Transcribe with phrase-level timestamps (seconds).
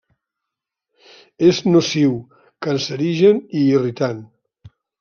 [1.49, 2.17] És nociu,
[2.67, 4.27] cancerigen i irritant.